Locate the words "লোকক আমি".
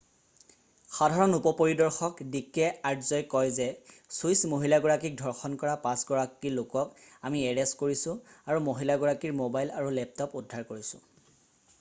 6.55-7.45